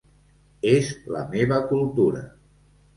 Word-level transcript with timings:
És 0.71 0.89
la 1.17 1.23
meva 1.37 1.63
cultura. 1.75 2.29